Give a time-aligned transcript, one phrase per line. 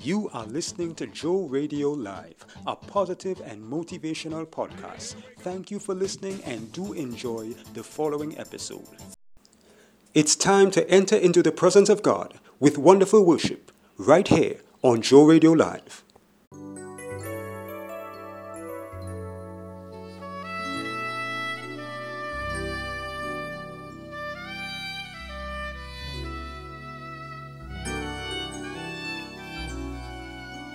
[0.00, 5.16] You are listening to Joe Radio Live, a positive and motivational podcast.
[5.40, 8.86] Thank you for listening and do enjoy the following episode.
[10.14, 15.02] It's time to enter into the presence of God with wonderful worship right here on
[15.02, 16.04] Joe Radio Live.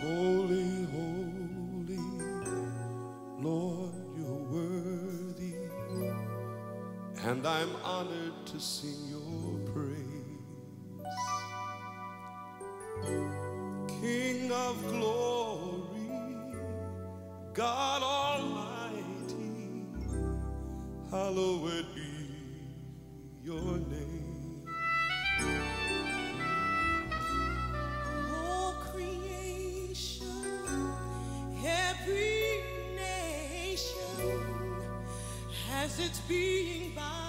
[0.03, 1.97] Holy, holy,
[3.39, 5.55] Lord, you're worthy,
[7.23, 9.22] and I'm honored to sing your
[35.99, 37.22] its being by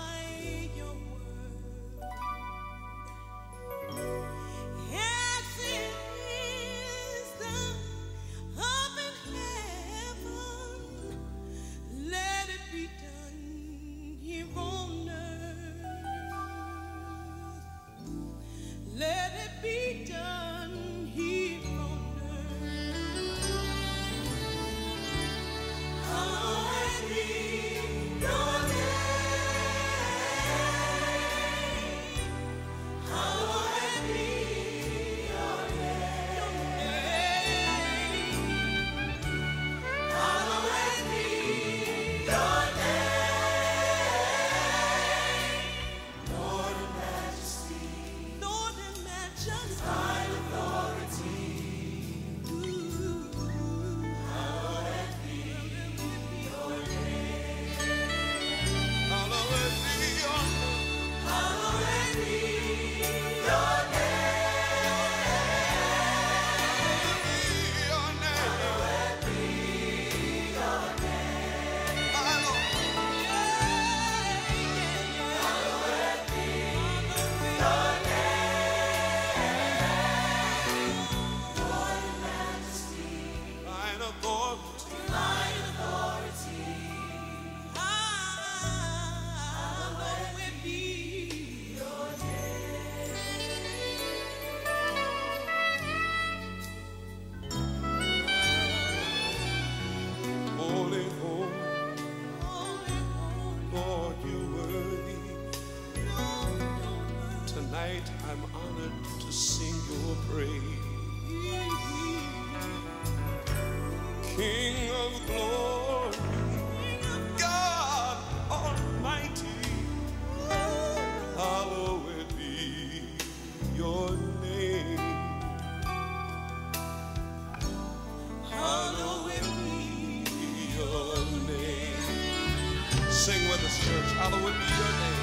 [133.85, 134.13] church.
[134.17, 135.14] Hallowed be your name.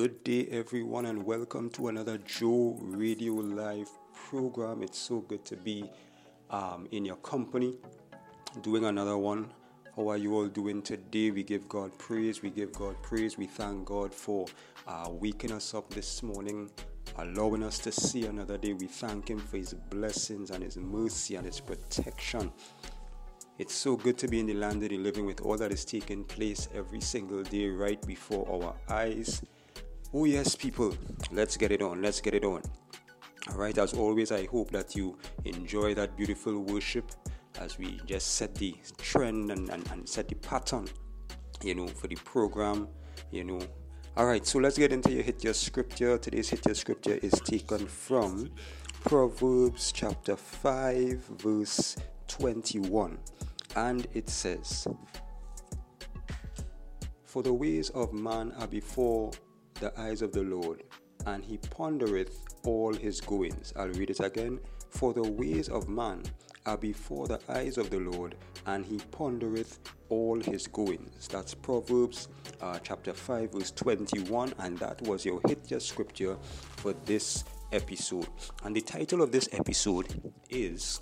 [0.00, 4.82] Good day, everyone, and welcome to another Joe Radio Live program.
[4.82, 5.90] It's so good to be
[6.48, 7.76] um, in your company,
[8.62, 9.52] doing another one.
[9.94, 11.30] How are you all doing today?
[11.30, 12.40] We give God praise.
[12.40, 13.36] We give God praise.
[13.36, 14.46] We thank God for
[14.88, 16.70] uh, waking us up this morning,
[17.18, 18.72] allowing us to see another day.
[18.72, 22.50] We thank Him for His blessings and His mercy and His protection.
[23.58, 25.84] It's so good to be in the land of the living with all that is
[25.84, 29.42] taking place every single day right before our eyes.
[30.12, 30.96] Oh, yes, people,
[31.30, 32.02] let's get it on.
[32.02, 32.62] Let's get it on.
[33.48, 37.12] All right, as always, I hope that you enjoy that beautiful worship
[37.60, 40.88] as we just set the trend and, and, and set the pattern,
[41.62, 42.88] you know, for the program,
[43.30, 43.60] you know.
[44.16, 46.18] All right, so let's get into your hit your scripture.
[46.18, 48.50] Today's hit your scripture is taken from
[49.04, 51.96] Proverbs chapter 5, verse
[52.26, 53.16] 21.
[53.76, 54.88] And it says,
[57.24, 59.30] For the ways of man are before
[59.80, 60.84] the eyes of the Lord,
[61.26, 63.72] and he pondereth all his goings.
[63.76, 64.60] I'll read it again.
[64.90, 66.22] For the ways of man
[66.66, 68.36] are before the eyes of the Lord,
[68.66, 69.78] and he pondereth
[70.08, 71.28] all his goings.
[71.28, 72.28] That's Proverbs
[72.60, 76.36] uh, chapter 5, verse 21, and that was your hit your scripture
[76.76, 78.28] for this episode.
[78.64, 81.00] And the title of this episode is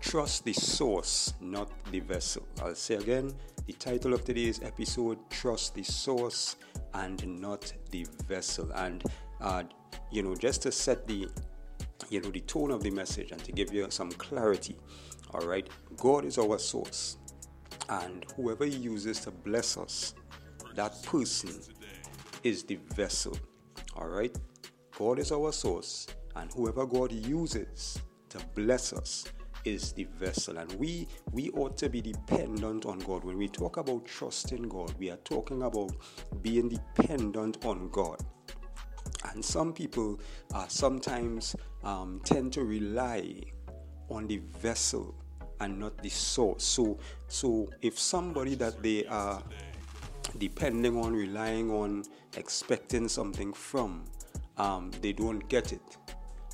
[0.00, 2.46] Trust the Source, not the Vessel.
[2.62, 3.32] I'll say again
[3.66, 6.56] the title of today's episode Trust the Source
[6.94, 8.70] and not the Vessel.
[8.72, 9.02] And,
[9.40, 9.64] uh,
[10.10, 11.28] you know, just to set the
[12.08, 14.78] you know the tone of the message and to give you some clarity
[15.32, 17.16] all right god is our source.
[17.88, 20.14] And whoever he uses to bless us
[20.74, 21.50] that person
[22.44, 23.36] is the vessel
[23.96, 24.36] all right?
[24.98, 26.06] God is our source.
[26.34, 27.98] And whoever god uses
[28.28, 29.24] to bless us
[29.66, 33.76] is the vessel and we we ought to be dependent on god when we talk
[33.76, 35.90] about trusting god we are talking about
[36.42, 38.22] being dependent on god
[39.32, 40.20] and some people
[40.54, 43.42] uh, sometimes um, tend to rely
[44.08, 45.14] on the vessel
[45.60, 46.62] and not the source.
[46.64, 46.98] So,
[47.28, 49.42] so if somebody that they are
[50.38, 52.04] depending on, relying on,
[52.36, 54.04] expecting something from,
[54.58, 55.96] um, they don't get it,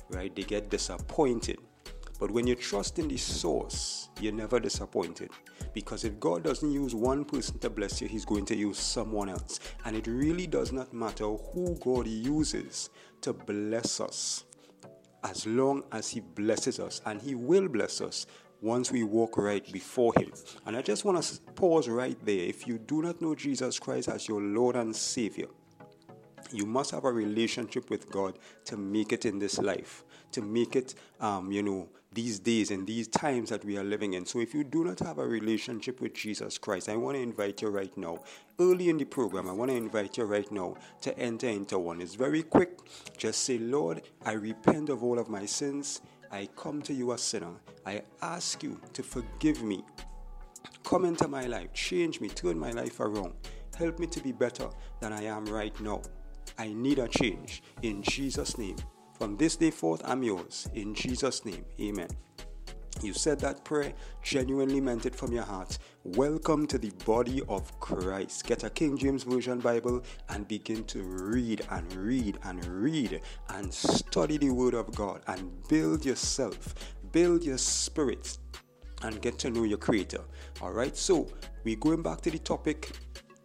[0.09, 0.33] right?
[0.35, 1.57] They get disappointed.
[2.23, 5.29] But when you trust in the source, you're never disappointed.
[5.73, 9.27] Because if God doesn't use one person to bless you, He's going to use someone
[9.27, 9.59] else.
[9.83, 14.45] And it really does not matter who God uses to bless us,
[15.25, 17.01] as long as He blesses us.
[17.05, 18.25] And He will bless us
[18.61, 20.31] once we walk right before Him.
[20.65, 22.45] And I just want to pause right there.
[22.45, 25.47] If you do not know Jesus Christ as your Lord and Savior,
[26.53, 30.77] you must have a relationship with God to make it in this life, to make
[30.77, 34.25] it, um, you know, these days and these times that we are living in.
[34.25, 37.61] So if you do not have a relationship with Jesus Christ, I want to invite
[37.61, 38.19] you right now.
[38.59, 42.01] Early in the program, I want to invite you right now to enter into one.
[42.01, 42.79] It's very quick.
[43.17, 46.01] Just say, Lord, I repent of all of my sins.
[46.31, 47.53] I come to you a sinner.
[47.85, 49.83] I ask you to forgive me.
[50.83, 53.33] Come into my life, change me, turn my life around.
[53.77, 54.69] Help me to be better
[54.99, 56.01] than I am right now.
[56.57, 57.63] I need a change.
[57.81, 58.75] In Jesus' name.
[59.23, 60.67] From this day forth, I'm yours.
[60.73, 61.63] In Jesus' name.
[61.79, 62.09] Amen.
[63.01, 65.77] You said that prayer, genuinely meant it from your heart.
[66.03, 68.45] Welcome to the body of Christ.
[68.45, 73.73] Get a King James Version Bible and begin to read and read and read and
[73.73, 76.75] study the Word of God and build yourself,
[77.13, 78.37] build your spirit,
[79.03, 80.19] and get to know your Creator.
[80.61, 81.29] All right, so
[81.63, 82.91] we're going back to the topic.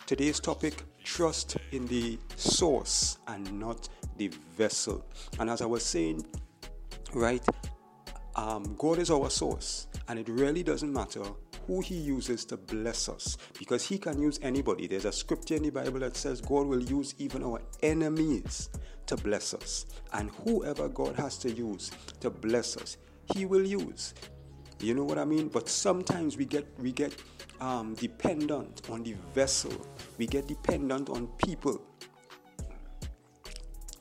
[0.07, 3.89] Today's topic trust in the source and not
[4.19, 5.03] the vessel.
[5.41, 6.25] And as I was saying,
[7.15, 7.45] right,
[8.37, 11.23] um, God is our source, and it really doesn't matter
[11.67, 14.87] who He uses to bless us because He can use anybody.
[14.87, 18.69] There's a scripture in the Bible that says God will use even our enemies
[19.07, 22.99] to bless us, and whoever God has to use to bless us,
[23.35, 24.13] He will use.
[24.81, 25.49] You know what I mean?
[25.49, 27.17] But sometimes we get we get
[27.61, 29.73] um, dependent on the vessel.
[30.19, 31.81] We get dependent on people.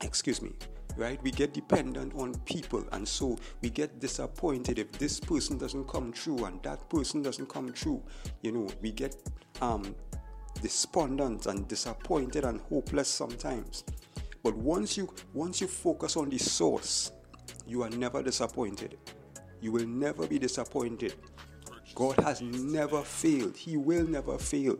[0.02, 0.52] Excuse me.
[0.96, 1.22] Right?
[1.22, 6.12] We get dependent on people, and so we get disappointed if this person doesn't come
[6.12, 8.02] true and that person doesn't come true.
[8.42, 9.14] You know, we get
[9.60, 9.94] um,
[10.60, 13.84] despondent and disappointed and hopeless sometimes.
[14.42, 17.12] But once you once you focus on the source,
[17.64, 18.98] you are never disappointed.
[19.60, 21.14] You will never be disappointed.
[21.94, 23.56] God has never failed.
[23.56, 24.78] He will never fail.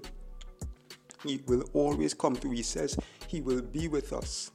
[1.24, 2.52] He will always come through.
[2.52, 2.96] He says
[3.26, 4.50] He will be with us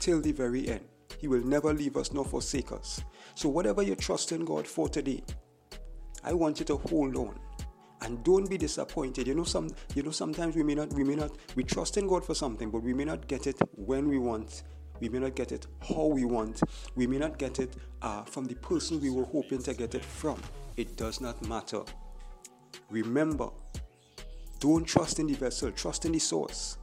[0.00, 0.84] till the very end.
[1.18, 3.02] He will never leave us nor forsake us.
[3.34, 5.22] So, whatever you trust in God for today,
[6.24, 7.38] I want you to hold on
[8.02, 9.26] and don't be disappointed.
[9.26, 12.06] You know, some you know sometimes we may not we may not we trust in
[12.06, 14.64] God for something, but we may not get it when we want.
[15.00, 16.60] We may not get it how we want.
[16.94, 20.04] We may not get it uh, from the person we were hoping to get it
[20.04, 20.40] from.
[20.76, 21.82] It does not matter.
[22.88, 23.48] Remember,
[24.62, 26.78] don't trust in the vessel, trust in the source.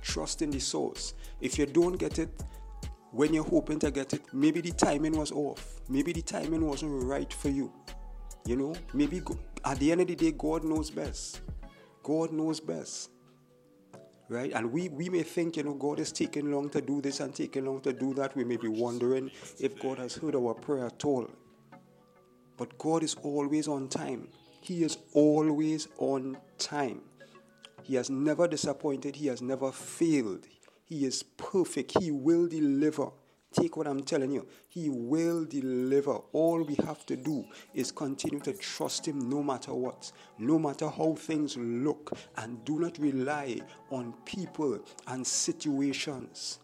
[0.00, 1.14] Trust in the source.
[1.40, 2.30] If you don't get it
[3.10, 5.80] when you're hoping to get it, maybe the timing was off.
[5.88, 7.72] Maybe the timing wasn't right for you.
[8.46, 9.20] You know, maybe
[9.64, 11.40] at the end of the day, God knows best.
[12.04, 13.10] God knows best.
[14.28, 14.52] Right?
[14.52, 17.34] And we, we may think, you know, God is taking long to do this and
[17.34, 18.36] taking long to do that.
[18.36, 21.28] We may be wondering if God has heard our prayer at all.
[22.56, 24.28] But God is always on time.
[24.60, 27.02] He is always on time.
[27.82, 29.16] He has never disappointed.
[29.16, 30.46] He has never failed.
[30.84, 31.98] He is perfect.
[31.98, 33.10] He will deliver.
[33.52, 34.46] Take what I'm telling you.
[34.68, 36.18] He will deliver.
[36.32, 40.88] All we have to do is continue to trust Him no matter what, no matter
[40.88, 43.60] how things look, and do not rely
[43.90, 46.58] on people and situations.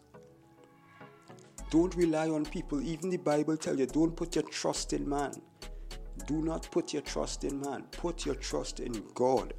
[1.71, 2.81] Don't rely on people.
[2.81, 5.41] Even the Bible tells you don't put your trust in man.
[6.27, 7.83] Do not put your trust in man.
[7.91, 9.53] Put your trust in God.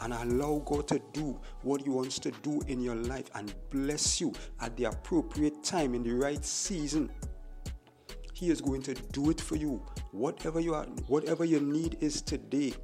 [0.00, 4.20] And allow God to do what He wants to do in your life and bless
[4.20, 7.10] you at the appropriate time in the right season.
[8.32, 9.82] He is going to do it for you.
[10.10, 12.74] Whatever you are, whatever your need is today.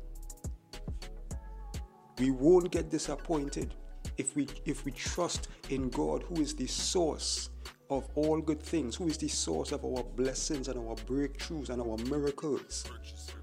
[2.19, 3.75] We won't get disappointed
[4.17, 7.51] if we if we trust in God who is the source
[7.91, 11.83] of all good things, who is the source of our blessings and our breakthroughs and
[11.83, 12.85] our miracles.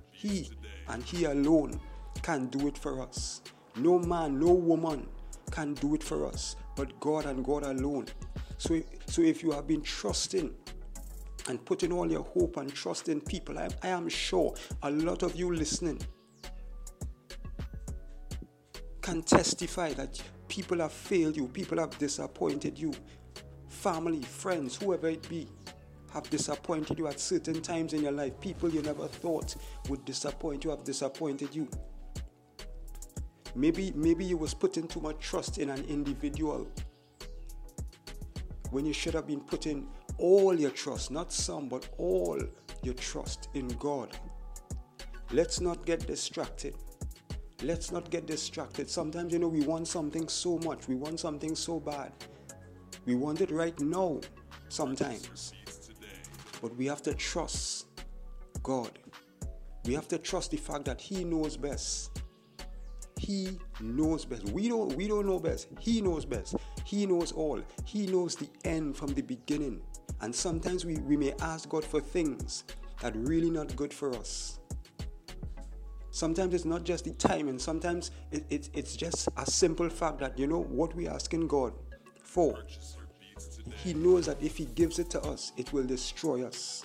[0.10, 0.50] He
[0.88, 1.80] and He alone
[2.24, 3.42] can do it for us.
[3.75, 5.08] No man, no woman
[5.51, 8.08] can do it for us, but God and God alone.
[8.58, 10.54] So, so if you have been trusting
[11.48, 15.24] and putting all your hope and trust in people, I, I am sure a lot
[15.24, 16.00] of you listening
[19.01, 22.94] can testify that people have failed you, people have disappointed you,
[23.94, 25.48] family, friends, whoever it be,
[26.12, 28.38] have disappointed you at certain times in your life.
[28.41, 29.56] People you never thought
[29.88, 31.70] would disappoint you have disappointed you.
[33.56, 36.67] Maybe maybe you was putting too much trust in an individual
[38.72, 42.38] when you should have been putting all your trust, not some, but all
[42.84, 44.10] your trust in God.
[45.32, 46.75] Let's not get distracted.
[47.63, 48.89] Let's not get distracted.
[48.89, 52.12] Sometimes, you know, we want something so much, we want something so bad.
[53.08, 54.20] We want it right now,
[54.68, 55.54] sometimes.
[56.62, 57.88] But we have to trust
[58.62, 59.00] God.
[59.86, 62.22] We have to trust the fact that He knows best.
[63.18, 64.50] He knows best.
[64.50, 65.70] We don't we don't know best.
[65.80, 66.58] He knows best.
[66.84, 67.62] He knows all.
[67.86, 69.82] He knows the end from the beginning.
[70.20, 72.66] And sometimes we, we may ask God for things
[73.02, 74.60] that really not good for us.
[76.12, 77.58] Sometimes it's not just the timing.
[77.58, 81.74] Sometimes it, it, it's just a simple fact that you know what we're asking God
[82.38, 82.60] for.
[83.84, 86.84] He knows that if He gives it to us, it will destroy us.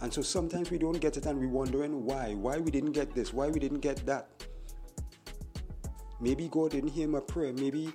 [0.00, 2.34] And so sometimes we don't get it and we're wondering why.
[2.34, 4.26] Why we didn't get this, why we didn't get that.
[6.20, 7.92] Maybe God didn't hear my prayer, maybe,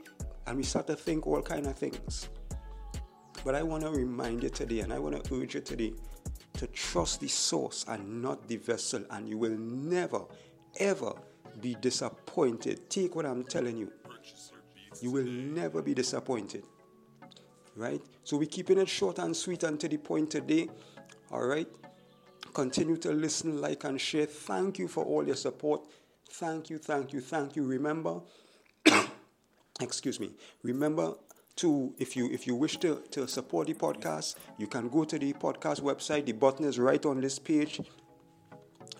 [0.48, 2.30] and we start to think all kind of things.
[3.44, 5.92] But I want to remind you today, and I want to urge you today
[6.53, 10.22] to trust the source and not the vessel, and you will never,
[10.80, 11.12] ever
[11.60, 12.89] be disappointed.
[12.89, 13.92] Take what I'm telling you.
[15.02, 16.64] You will never be disappointed.
[17.76, 18.02] Right?
[18.24, 20.70] So we're keeping it short and sweet and to the point today.
[21.32, 21.68] All right?
[22.54, 24.28] Continue to listen, like, and share.
[24.28, 25.82] Thank you for all your support.
[26.30, 27.66] Thank you, thank you, thank you.
[27.66, 28.22] Remember,
[29.82, 30.32] excuse me.
[30.62, 31.16] Remember
[31.56, 35.20] to if you if you wish to, to support the podcast, you can go to
[35.20, 36.26] the podcast website.
[36.26, 37.82] The button is right on this page.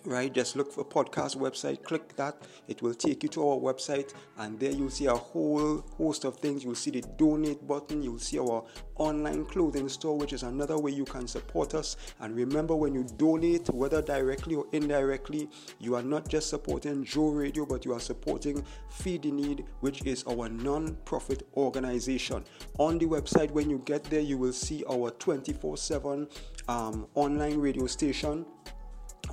[0.06, 2.36] Right, just look for podcast website, click that,
[2.68, 6.36] it will take you to our website, and there you'll see a whole host of
[6.36, 6.62] things.
[6.62, 8.64] You'll see the donate button, you'll see our
[8.96, 11.96] online clothing store, which is another way you can support us.
[12.20, 15.48] And remember, when you donate, whether directly or indirectly,
[15.80, 20.04] you are not just supporting Joe Radio, but you are supporting Feed the Need, which
[20.04, 22.44] is our non profit organization.
[22.76, 26.28] On the website, when you get there, you will see our 24 7
[26.68, 28.44] um, online radio station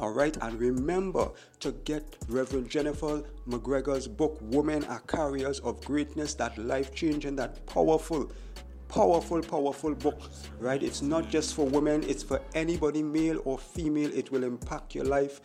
[0.01, 1.29] all right, and remember
[1.59, 7.63] to get Reverend Jennifer McGregor's book, Women Are Carriers of Greatness, that life changing, that
[7.67, 8.31] powerful,
[8.89, 10.19] powerful, powerful book,
[10.57, 10.81] right?
[10.81, 14.11] It's not just for women, it's for anybody, male or female.
[14.11, 15.39] It will impact your life.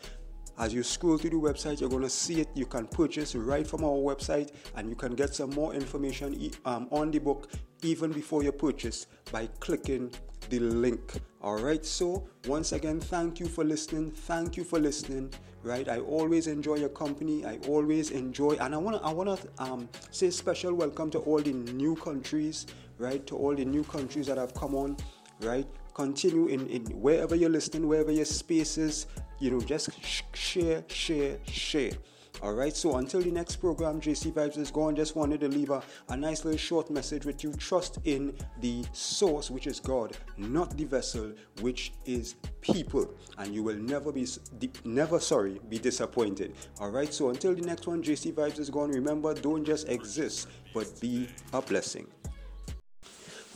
[0.59, 2.49] As you scroll through the website, you're going to see it.
[2.55, 6.89] You can purchase right from our website and you can get some more information um,
[6.91, 7.51] on the book
[7.83, 10.11] even before you purchase by clicking
[10.49, 11.13] the link.
[11.43, 14.11] All right, so once again, thank you for listening.
[14.11, 15.33] Thank you for listening.
[15.63, 15.89] right?
[15.89, 17.45] I always enjoy your company.
[17.45, 21.53] I always enjoy, and I wanna I wanna um, say special welcome to all the
[21.53, 22.67] new countries,
[22.99, 23.27] right?
[23.27, 24.97] To all the new countries that have come on,
[25.41, 25.67] right?
[25.95, 29.07] Continue in, in wherever you're listening, wherever your space is,
[29.41, 31.93] you know, just sh- share, share, share.
[32.43, 34.95] All right, so until the next program, JC Vibes is gone.
[34.95, 37.53] Just wanted to leave a, a nice little short message with you.
[37.55, 43.63] Trust in the source, which is God, not the vessel, which is people, and you
[43.63, 44.27] will never be
[44.85, 46.55] never sorry be disappointed.
[46.79, 48.91] All right, so until the next one, JC Vibes is gone.
[48.91, 52.07] Remember, don't just exist, but be a blessing.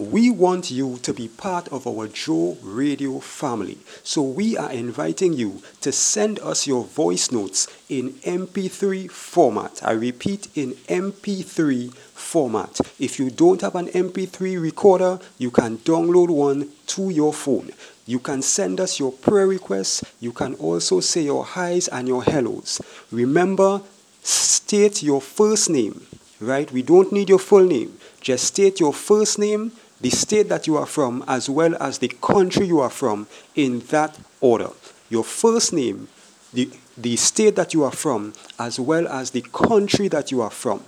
[0.00, 3.76] We want you to be part of our Joe Radio family.
[4.02, 9.83] So we are inviting you to send us your voice notes in MP3 format.
[9.85, 12.80] I repeat, in MP3 format.
[12.99, 17.71] If you don't have an MP3 recorder, you can download one to your phone.
[18.07, 20.02] You can send us your prayer requests.
[20.19, 22.80] You can also say your highs and your hellos.
[23.12, 23.83] Remember,
[24.23, 26.07] state your first name,
[26.40, 26.73] right?
[26.73, 27.99] We don't need your full name.
[28.23, 32.09] Just state your first name the state that you are from, as well as the
[32.09, 34.71] country you are from, in that order.
[35.11, 36.09] Your first name,
[36.52, 40.50] the, the state that you are from, as well as the country that you are
[40.50, 40.85] from,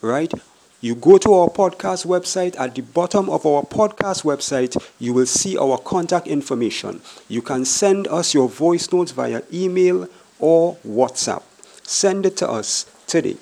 [0.00, 0.32] right?
[0.80, 2.58] You go to our podcast website.
[2.58, 7.00] At the bottom of our podcast website, you will see our contact information.
[7.28, 10.08] You can send us your voice notes via email
[10.40, 11.44] or WhatsApp.
[11.84, 13.36] Send it to us today.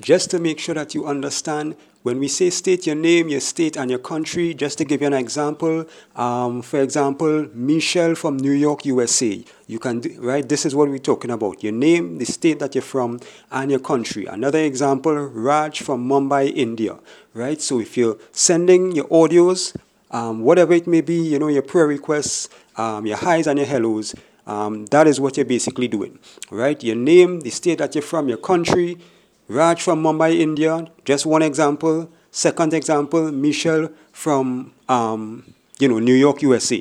[0.00, 3.76] Just to make sure that you understand, when we say state your name, your state,
[3.76, 8.52] and your country, just to give you an example, um, for example, Michelle from New
[8.52, 9.44] York, USA.
[9.66, 10.48] You can, right?
[10.48, 13.80] This is what we're talking about your name, the state that you're from, and your
[13.80, 14.24] country.
[14.26, 16.98] Another example, Raj from Mumbai, India,
[17.34, 17.60] right?
[17.60, 19.76] So if you're sending your audios,
[20.10, 23.68] um, whatever it may be, you know, your prayer requests, um, your highs and your
[23.68, 24.14] hellos,
[24.46, 26.18] um, that is what you're basically doing,
[26.50, 26.82] right?
[26.82, 28.98] Your name, the state that you're from, your country,
[29.50, 32.08] Raj from Mumbai, India, just one example.
[32.30, 35.42] Second example, Michelle from um,
[35.80, 36.78] you know New York, USA.